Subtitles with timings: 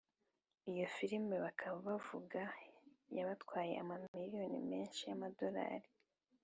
[0.71, 2.41] Iyo filime bakaba bavuga
[3.17, 5.89] yatwaye ama miliyoni menshi yama dolari